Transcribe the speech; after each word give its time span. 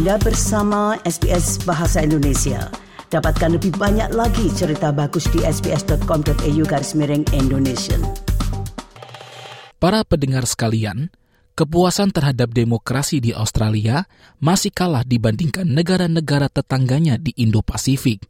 Anda 0.00 0.16
bersama 0.16 0.96
SBS 1.04 1.60
Bahasa 1.68 2.00
Indonesia. 2.00 2.72
Dapatkan 3.12 3.60
lebih 3.60 3.76
banyak 3.76 4.16
lagi 4.16 4.48
cerita 4.48 4.96
bagus 4.96 5.28
di 5.28 5.44
sbs.com.au 5.44 6.62
garis 6.64 6.96
miring 6.96 7.28
Indonesia. 7.36 8.00
Para 9.76 10.00
pendengar 10.08 10.48
sekalian, 10.48 11.12
kepuasan 11.52 12.16
terhadap 12.16 12.48
demokrasi 12.48 13.20
di 13.20 13.36
Australia 13.36 14.08
masih 14.40 14.72
kalah 14.72 15.04
dibandingkan 15.04 15.68
negara-negara 15.68 16.48
tetangganya 16.48 17.20
di 17.20 17.36
Indo-Pasifik. 17.36 18.24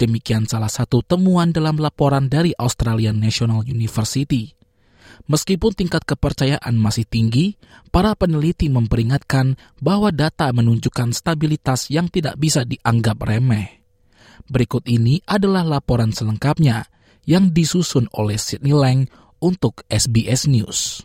Demikian 0.00 0.48
salah 0.48 0.72
satu 0.72 1.04
temuan 1.04 1.52
dalam 1.52 1.76
laporan 1.84 2.32
dari 2.32 2.56
Australian 2.56 3.20
National 3.20 3.60
University. 3.68 4.56
Meskipun 5.24 5.72
tingkat 5.72 6.04
kepercayaan 6.04 6.76
masih 6.76 7.08
tinggi, 7.08 7.56
para 7.88 8.12
peneliti 8.12 8.68
memperingatkan 8.68 9.56
bahwa 9.80 10.12
data 10.12 10.52
menunjukkan 10.52 11.16
stabilitas 11.16 11.88
yang 11.88 12.12
tidak 12.12 12.36
bisa 12.36 12.66
dianggap 12.68 13.20
remeh. 13.24 13.84
Berikut 14.44 14.84
ini 14.84 15.24
adalah 15.24 15.64
laporan 15.64 16.12
selengkapnya 16.12 16.84
yang 17.24 17.56
disusun 17.56 18.10
oleh 18.12 18.36
Sydney 18.36 18.76
Lang 18.76 19.08
untuk 19.40 19.84
SBS 19.88 20.44
News. 20.48 21.04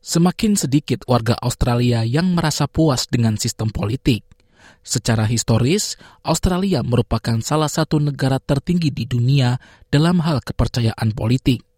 Semakin 0.00 0.56
sedikit 0.56 1.04
warga 1.04 1.36
Australia 1.44 2.00
yang 2.08 2.32
merasa 2.32 2.64
puas 2.64 3.04
dengan 3.04 3.36
sistem 3.36 3.68
politik. 3.68 4.24
Secara 4.80 5.28
historis, 5.28 6.00
Australia 6.24 6.80
merupakan 6.80 7.36
salah 7.44 7.68
satu 7.68 8.00
negara 8.00 8.40
tertinggi 8.40 8.88
di 8.88 9.04
dunia 9.04 9.60
dalam 9.92 10.24
hal 10.24 10.40
kepercayaan 10.40 11.12
politik. 11.12 11.69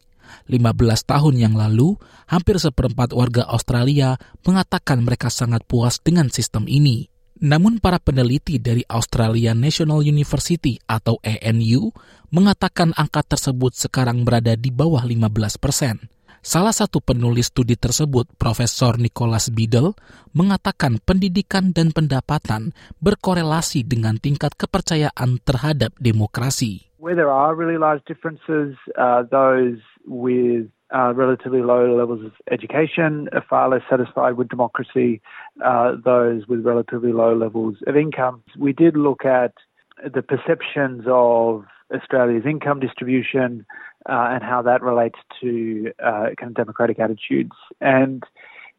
15 0.49 1.09
tahun 1.09 1.35
yang 1.37 1.55
lalu, 1.57 1.97
hampir 2.29 2.61
seperempat 2.61 3.17
warga 3.17 3.49
Australia 3.49 4.17
mengatakan 4.45 5.03
mereka 5.05 5.29
sangat 5.29 5.65
puas 5.65 5.99
dengan 6.01 6.29
sistem 6.29 6.69
ini. 6.69 7.13
Namun 7.43 7.83
para 7.83 7.99
peneliti 7.99 8.63
dari 8.63 8.87
Australian 8.87 9.59
National 9.59 10.07
University 10.07 10.79
atau 10.87 11.19
ANU 11.27 11.91
mengatakan 12.31 12.95
angka 12.95 13.35
tersebut 13.35 13.75
sekarang 13.75 14.23
berada 14.23 14.55
di 14.55 14.71
bawah 14.71 15.03
15 15.03 15.59
persen. 15.59 15.99
Salah 16.43 16.75
satu 16.75 16.99
penulis 16.99 17.55
studi 17.55 17.79
tersebut, 17.79 18.27
Profesor 18.35 18.99
Nicholas 18.99 19.47
Biddle, 19.47 19.95
mengatakan 20.35 20.99
pendidikan 20.99 21.71
dan 21.71 21.95
pendapatan 21.95 22.75
berkorelasi 22.99 23.87
dengan 23.87 24.19
tingkat 24.19 24.59
kepercayaan 24.59 25.39
terhadap 25.47 25.95
demokrasi. 26.03 26.91
Where 26.99 27.15
there 27.15 27.31
are 27.31 27.55
really 27.55 27.79
large 27.79 28.03
differences, 28.11 28.75
uh, 28.99 29.23
those 29.23 29.79
with 30.03 30.67
uh, 30.91 31.15
relatively 31.15 31.63
low 31.63 31.95
levels 31.95 32.27
of 32.27 32.35
education 32.51 33.31
are 33.31 33.47
far 33.47 33.71
less 33.71 33.87
satisfied 33.87 34.35
with 34.35 34.51
democracy, 34.51 35.23
uh, 35.63 35.95
those 35.95 36.51
with 36.51 36.67
relatively 36.67 37.15
low 37.15 37.39
levels 37.39 37.79
of 37.87 37.95
income. 37.95 38.43
We 38.59 38.75
did 38.75 38.99
look 38.99 39.23
at 39.23 39.55
the 40.03 40.27
perceptions 40.27 41.07
of 41.07 41.71
Australia's 41.95 42.51
income 42.51 42.81
distribution 42.81 43.63
uh, 44.09 44.29
and 44.31 44.43
how 44.43 44.63
that 44.63 44.83
relates 44.83 45.19
to 45.41 45.93
uh, 46.03 46.31
kind 46.39 46.51
of 46.51 46.55
democratic 46.55 46.99
attitudes. 46.99 47.53
And 47.81 48.23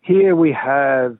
here 0.02 0.36
we 0.36 0.52
have 0.52 1.18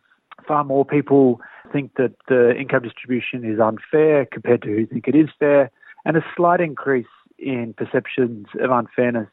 far 0.48 0.64
more 0.64 0.86
people 0.86 1.40
think 1.72 1.96
that 1.96 2.14
the 2.28 2.56
income 2.56 2.84
distribution 2.84 3.46
is 3.46 3.60
unfair 3.60 4.26
compared 4.26 4.62
to 4.64 4.68
who 4.68 4.86
think 4.86 5.08
it 5.08 5.16
is 5.16 5.30
fair, 5.40 5.72
and 6.06 6.18
a 6.18 6.26
slight 6.36 6.60
increase 6.60 7.06
in 7.40 7.74
perceptions 7.74 8.48
of 8.60 8.72
unfairness 8.72 9.30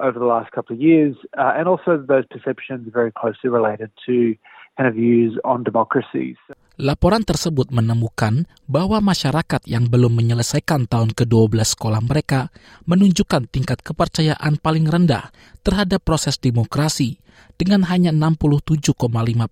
over 0.00 0.18
the 0.18 0.24
last 0.24 0.52
couple 0.52 0.74
of 0.74 0.80
years, 0.80 1.16
uh, 1.36 1.52
and 1.56 1.68
also 1.68 1.98
those 1.98 2.24
perceptions 2.30 2.88
are 2.88 2.90
very 2.90 3.12
closely 3.12 3.50
related 3.50 3.90
to 4.06 4.34
kind 4.76 4.88
of 4.88 4.94
views 4.94 5.38
on 5.44 5.62
democracy. 5.62 6.36
Laporan 6.80 7.20
tersebut 7.20 7.68
menemukan 7.68 8.48
bahwa 8.64 9.04
masyarakat 9.04 9.60
yang 9.68 9.92
belum 9.92 10.16
menyelesaikan 10.16 10.88
tahun 10.88 11.12
ke-12 11.12 11.76
sekolah 11.76 12.00
mereka 12.00 12.48
menunjukkan 12.88 13.52
tingkat 13.52 13.84
kepercayaan 13.84 14.56
paling 14.56 14.88
rendah 14.88 15.28
terhadap 15.60 16.00
proses 16.00 16.40
demokrasi 16.40 17.20
dengan 17.60 17.84
hanya 17.92 18.08
67,5 18.08 18.88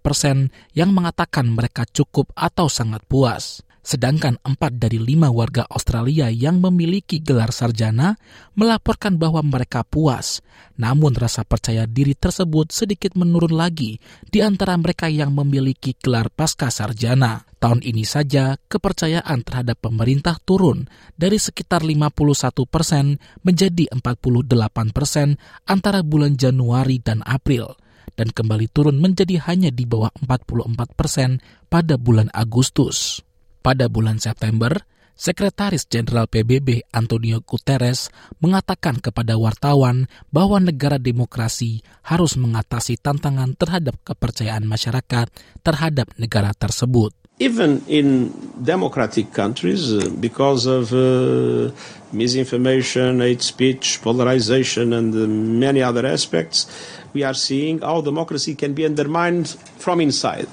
persen 0.00 0.48
yang 0.72 0.97
mengatakan 0.97 1.53
mereka 1.53 1.84
cukup 1.92 2.32
atau 2.32 2.72
sangat 2.72 3.04
puas. 3.04 3.60
Sedangkan 3.80 4.36
empat 4.44 4.76
dari 4.76 5.00
lima 5.00 5.32
warga 5.32 5.64
Australia 5.72 6.28
yang 6.28 6.60
memiliki 6.60 7.16
gelar 7.16 7.48
sarjana 7.48 8.20
melaporkan 8.52 9.16
bahwa 9.16 9.41
mereka 9.41 9.80
puas. 9.88 10.44
Namun 10.76 11.16
rasa 11.16 11.48
percaya 11.48 11.88
diri 11.88 12.12
tersebut 12.12 12.72
sedikit 12.76 13.16
menurun 13.16 13.56
lagi 13.56 13.96
di 14.28 14.44
antara 14.44 14.76
mereka 14.76 15.08
yang 15.08 15.32
memiliki 15.32 15.96
gelar 15.96 16.28
pasca 16.28 16.68
sarjana. 16.68 17.48
Tahun 17.60 17.80
ini 17.84 18.04
saja 18.04 18.56
kepercayaan 18.56 19.44
terhadap 19.44 19.80
pemerintah 19.80 20.36
turun 20.41 20.88
dari 21.16 21.36
sekitar 21.36 21.84
51 21.84 22.64
persen 22.68 23.20
menjadi 23.44 23.88
48 23.92 24.97
persen 24.97 25.36
antara 25.68 26.00
bulan 26.04 26.36
Januari 26.36 27.00
dan 27.00 27.20
April 27.24 27.76
dan 28.16 28.28
kembali 28.32 28.68
turun 28.68 29.00
menjadi 29.00 29.41
hanya 29.48 29.72
di 29.72 29.88
bawah 29.88 30.12
44 30.20 30.97
persen 30.97 31.41
pada 31.72 31.97
bulan 31.97 32.28
Agustus. 32.36 33.24
Pada 33.60 33.93
bulan 33.93 34.16
September, 34.16 34.72
Sekretaris 35.21 35.84
Jenderal 35.84 36.25
PBB 36.25 36.81
Antonio 36.97 37.44
Guterres 37.44 38.09
mengatakan 38.41 39.04
kepada 39.04 39.37
wartawan 39.37 40.09
bahwa 40.32 40.56
negara 40.65 40.97
demokrasi 40.97 41.84
harus 42.00 42.41
mengatasi 42.41 42.97
tantangan 42.97 43.53
terhadap 43.53 44.00
kepercayaan 44.00 44.65
masyarakat 44.65 45.28
terhadap 45.60 46.09
negara 46.16 46.56
tersebut. 46.56 47.12
Even 47.37 47.84
in 47.84 48.32
democratic 48.56 49.32
countries, 49.37 49.92
uh, 49.92 50.09
because 50.21 50.65
of 50.65 50.92
uh, 50.97 51.69
misinformation, 52.16 53.21
hate 53.21 53.44
speech, 53.44 54.00
polarization, 54.00 54.97
and 54.97 55.12
uh, 55.12 55.28
many 55.28 55.84
other 55.84 56.09
aspects, 56.09 56.65
we 57.12 57.25
are 57.25 57.37
seeing 57.37 57.84
how 57.84 58.00
democracy 58.00 58.56
can 58.56 58.72
be 58.72 58.88
undermined 58.88 59.53
from 59.77 60.00
inside. 60.00 60.48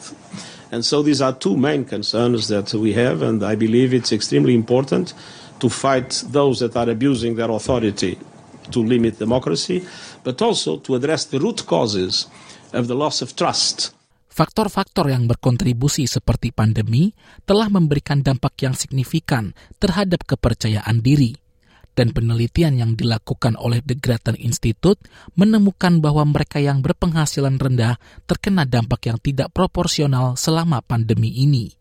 And 0.72 0.84
so 0.84 1.00
these 1.00 1.24
are 1.24 1.32
two 1.32 1.56
main 1.56 1.88
concerns 1.88 2.52
that 2.52 2.74
we 2.76 2.92
have, 2.94 3.24
and 3.24 3.40
I 3.44 3.56
believe 3.56 3.96
it's 3.96 4.12
extremely 4.12 4.52
important 4.52 5.16
to 5.64 5.68
fight 5.72 6.28
those 6.28 6.60
that 6.60 6.76
are 6.76 6.90
abusing 6.92 7.40
their 7.40 7.50
authority 7.50 8.20
to 8.72 8.80
limit 8.84 9.16
democracy, 9.18 9.88
but 10.28 10.42
also 10.44 10.76
to 10.84 11.00
address 11.00 11.26
the 11.32 11.40
root 11.40 11.64
causes 11.64 12.28
of 12.76 12.92
the 12.92 12.96
loss 13.00 13.24
of 13.24 13.32
trust. 13.32 13.96
Faktor-faktor 14.28 15.10
yang 15.10 15.26
berkontribusi 15.26 16.06
seperti 16.06 16.54
pandemi 16.54 17.10
telah 17.48 17.74
memberikan 17.74 18.22
dampak 18.22 18.54
yang 18.62 18.78
signifikan 18.78 19.58
terhadap 19.82 20.30
kepercayaan 20.30 21.02
diri 21.02 21.47
dan 21.98 22.14
penelitian 22.14 22.78
yang 22.78 22.94
dilakukan 22.94 23.58
oleh 23.58 23.82
The 23.82 23.98
Grattan 23.98 24.38
Institute 24.38 25.02
menemukan 25.34 25.98
bahwa 25.98 26.30
mereka 26.30 26.62
yang 26.62 26.86
berpenghasilan 26.86 27.58
rendah 27.58 27.98
terkena 28.30 28.70
dampak 28.70 29.10
yang 29.10 29.18
tidak 29.18 29.50
proporsional 29.50 30.38
selama 30.38 30.86
pandemi 30.86 31.34
ini. 31.34 31.74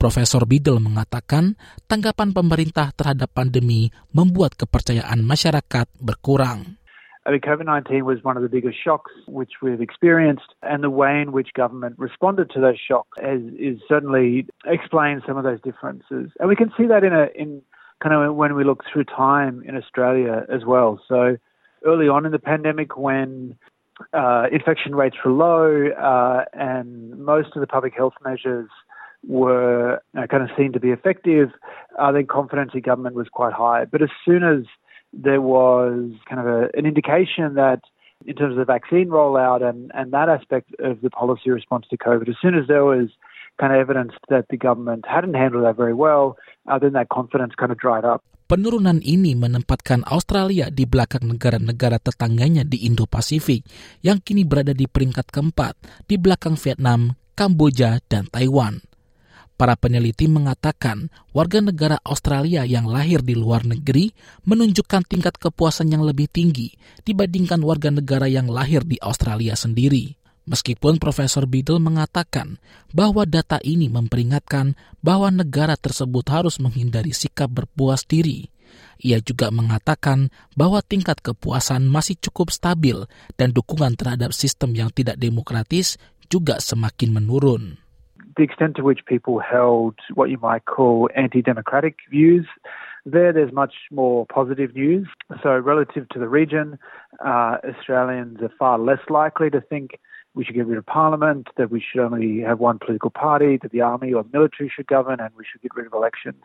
Profesor 0.00 0.48
Biddle 0.48 0.80
mengatakan 0.80 1.60
tanggapan 1.84 2.32
pemerintah 2.32 2.90
terhadap 2.96 3.30
pandemi 3.30 3.92
membuat 4.10 4.56
kepercayaan 4.56 5.20
masyarakat 5.20 5.86
berkurang. 6.00 6.80
I 7.24 7.32
mean, 7.32 7.40
COVID-19 7.40 8.04
was 8.04 8.20
one 8.20 8.36
of 8.36 8.44
the 8.44 8.52
biggest 8.52 8.76
shocks 8.76 9.10
which 9.24 9.64
we've 9.64 9.80
experienced, 9.80 10.52
and 10.60 10.84
the 10.84 10.92
way 10.92 11.22
in 11.24 11.32
which 11.32 11.56
government 11.56 11.96
responded 11.96 12.50
to 12.52 12.60
those 12.60 12.76
shocks 12.76 13.16
is, 13.16 13.40
is 13.56 13.80
certainly 13.88 14.44
explains 14.68 15.22
some 15.24 15.38
of 15.38 15.44
those 15.44 15.60
differences. 15.64 16.28
And 16.36 16.52
we 16.52 16.56
can 16.56 16.68
see 16.76 16.84
that 16.84 17.00
in 17.00 17.16
a 17.16 17.32
in 17.32 17.64
kind 18.02 18.14
of 18.14 18.34
when 18.34 18.54
we 18.54 18.64
look 18.64 18.82
through 18.90 19.04
time 19.04 19.62
in 19.66 19.76
Australia 19.76 20.44
as 20.52 20.64
well. 20.64 21.00
So 21.08 21.36
early 21.84 22.08
on 22.08 22.26
in 22.26 22.32
the 22.32 22.38
pandemic, 22.38 22.96
when 22.96 23.56
uh, 24.12 24.46
infection 24.52 24.94
rates 24.94 25.16
were 25.24 25.30
low 25.30 25.88
uh, 25.92 26.44
and 26.52 27.18
most 27.18 27.48
of 27.54 27.60
the 27.60 27.66
public 27.66 27.94
health 27.94 28.14
measures 28.24 28.68
were 29.26 30.02
know, 30.12 30.26
kind 30.26 30.42
of 30.42 30.50
seen 30.56 30.72
to 30.72 30.80
be 30.80 30.90
effective, 30.90 31.50
uh, 31.98 32.12
then 32.12 32.26
confidence 32.26 32.72
in 32.74 32.80
government 32.80 33.14
was 33.14 33.28
quite 33.28 33.52
high. 33.52 33.84
But 33.84 34.02
as 34.02 34.10
soon 34.24 34.42
as 34.42 34.64
there 35.12 35.40
was 35.40 36.10
kind 36.28 36.40
of 36.40 36.46
a, 36.46 36.68
an 36.74 36.86
indication 36.86 37.54
that 37.54 37.80
in 38.26 38.34
terms 38.34 38.52
of 38.52 38.58
the 38.58 38.64
vaccine 38.64 39.08
rollout 39.08 39.62
and, 39.62 39.90
and 39.94 40.12
that 40.12 40.28
aspect 40.28 40.74
of 40.78 41.00
the 41.00 41.10
policy 41.10 41.50
response 41.50 41.86
to 41.90 41.96
COVID, 41.96 42.28
as 42.28 42.36
soon 42.40 42.54
as 42.54 42.66
there 42.66 42.84
was 42.84 43.08
kind 43.60 43.72
of 43.72 43.78
evidence 43.78 44.12
that 44.28 44.46
the 44.50 44.58
government 44.58 45.06
hadn't 45.06 45.38
handled 45.38 45.64
that 45.64 45.78
very 45.78 45.94
well, 45.94 46.36
uh, 46.66 46.78
then 46.78 46.94
that 46.98 47.08
confidence 47.08 47.54
kind 47.54 47.70
of 47.70 47.78
dried 47.78 48.04
up. 48.04 48.22
Penurunan 48.44 49.00
ini 49.00 49.32
menempatkan 49.32 50.04
Australia 50.04 50.68
di 50.68 50.84
belakang 50.84 51.24
negara-negara 51.24 51.96
tetangganya 51.96 52.60
di 52.60 52.84
Indo-Pasifik 52.84 53.64
yang 54.04 54.20
kini 54.20 54.44
berada 54.44 54.76
di 54.76 54.84
peringkat 54.84 55.32
keempat 55.32 56.04
di 56.04 56.20
belakang 56.20 56.60
Vietnam, 56.60 57.16
Kamboja, 57.32 58.04
dan 58.04 58.28
Taiwan. 58.28 58.84
Para 59.54 59.78
peneliti 59.80 60.28
mengatakan 60.28 61.08
warga 61.32 61.62
negara 61.62 61.96
Australia 62.04 62.68
yang 62.68 62.84
lahir 62.84 63.22
di 63.22 63.32
luar 63.38 63.64
negeri 63.64 64.10
menunjukkan 64.44 65.08
tingkat 65.08 65.40
kepuasan 65.40 65.94
yang 65.94 66.04
lebih 66.04 66.28
tinggi 66.28 66.74
dibandingkan 67.06 67.64
warga 67.64 67.94
negara 67.94 68.28
yang 68.28 68.50
lahir 68.50 68.84
di 68.84 69.00
Australia 69.00 69.56
sendiri. 69.56 70.20
Meskipun 70.44 71.00
Profesor 71.00 71.48
Biddle 71.48 71.80
mengatakan 71.80 72.60
bahwa 72.92 73.24
data 73.24 73.56
ini 73.64 73.88
memperingatkan 73.88 74.76
bahwa 75.00 75.32
negara 75.32 75.72
tersebut 75.72 76.28
harus 76.28 76.60
menghindari 76.60 77.16
sikap 77.16 77.48
berpuas 77.48 78.04
diri, 78.04 78.52
ia 79.00 79.24
juga 79.24 79.48
mengatakan 79.48 80.28
bahwa 80.52 80.84
tingkat 80.84 81.24
kepuasan 81.24 81.88
masih 81.88 82.20
cukup 82.20 82.52
stabil 82.52 83.08
dan 83.40 83.56
dukungan 83.56 83.96
terhadap 83.96 84.36
sistem 84.36 84.76
yang 84.76 84.92
tidak 84.92 85.16
demokratis 85.16 85.96
juga 86.28 86.60
semakin 86.60 87.16
menurun. 87.16 87.80
The 88.36 88.44
extent 88.44 88.74
to 88.76 88.82
which 88.82 89.06
people 89.06 89.38
held 89.38 89.94
what 90.12 90.28
you 90.28 90.42
might 90.42 90.66
call 90.66 91.08
anti-democratic 91.14 91.96
views 92.10 92.44
there, 93.06 93.32
there's 93.32 93.52
much 93.52 93.74
more 93.92 94.26
positive 94.26 94.74
news. 94.74 95.06
So, 95.42 95.50
relative 95.50 96.08
to 96.10 96.18
the 96.18 96.28
region, 96.28 96.78
uh, 97.24 97.56
Australians 97.62 98.40
are 98.42 98.52
far 98.58 98.78
less 98.78 99.00
likely 99.08 99.50
to 99.50 99.60
think 99.60 100.00
we 100.34 100.44
should 100.44 100.54
get 100.54 100.66
rid 100.66 100.78
of 100.78 100.86
parliament, 100.86 101.48
that 101.56 101.70
we 101.70 101.80
should 101.80 102.02
only 102.02 102.40
have 102.40 102.58
one 102.58 102.78
political 102.78 103.10
party, 103.10 103.58
that 103.62 103.70
the 103.70 103.80
army 103.80 104.12
or 104.12 104.24
military 104.32 104.70
should 104.74 104.86
govern, 104.86 105.20
and 105.20 105.30
we 105.38 105.44
should 105.46 105.62
get 105.62 105.74
rid 105.74 105.86
of 105.86 105.94
elections. 105.94 106.42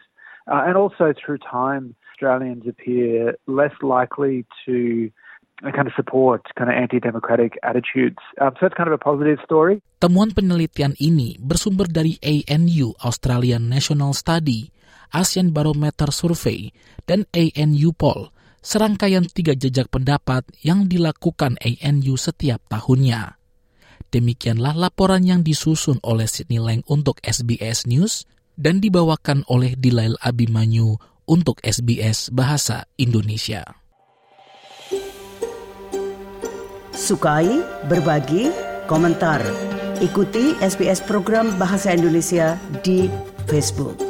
Uh, 0.47 0.63
and 0.65 0.77
also 0.77 1.13
through 1.13 1.37
time, 1.39 1.95
Australians 2.13 2.67
appear 2.67 3.35
less 3.47 3.73
likely 3.81 4.45
to 4.65 5.09
kind 5.63 5.87
of 5.87 5.93
support 5.95 6.43
kind 6.55 6.71
of 6.71 6.75
anti-democratic 6.75 7.59
attitudes. 7.63 8.19
Um, 8.39 8.55
so 8.59 8.67
it's 8.67 8.75
kind 8.75 8.87
of 8.87 8.95
a 8.95 9.01
positive 9.01 9.39
story. 9.43 9.83
Temuan 9.99 10.31
penelitian 10.31 10.95
ini 10.99 11.35
bersumber 11.39 11.87
dari 11.87 12.15
ANU 12.23 12.95
Australian 13.03 13.67
National 13.67 14.15
Study, 14.15 14.71
ASEAN 15.11 15.51
Barometer 15.51 16.11
Survey, 16.15 16.71
dan 17.03 17.27
ANU 17.35 17.91
Poll, 17.91 18.31
serangkaian 18.63 19.27
tiga 19.27 19.55
jejak 19.55 19.91
pendapat 19.91 20.47
yang 20.63 20.87
dilakukan 20.87 21.59
ANU 21.59 22.15
setiap 22.15 22.63
tahunnya. 22.71 23.38
Demikianlah 24.09 24.73
laporan 24.73 25.21
yang 25.21 25.45
disusun 25.45 26.01
oleh 26.01 26.25
Sydney 26.25 26.57
Lang 26.57 26.81
untuk 26.89 27.21
SBS 27.21 27.85
News 27.85 28.25
dan 28.57 28.81
dibawakan 28.81 29.45
oleh 29.45 29.77
Dilail 29.77 30.17
Abimanyu 30.25 30.97
untuk 31.29 31.61
SBS 31.61 32.33
Bahasa 32.33 32.89
Indonesia. 32.97 33.61
Sukai, 36.89 37.61
berbagi, 37.85 38.49
komentar. 38.89 39.45
Ikuti 40.01 40.57
SBS 40.57 41.05
program 41.05 41.53
Bahasa 41.61 41.93
Indonesia 41.93 42.57
di 42.81 43.07
Facebook. 43.45 44.08